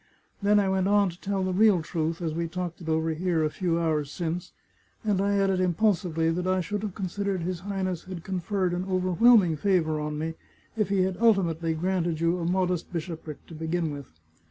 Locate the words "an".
8.73-8.85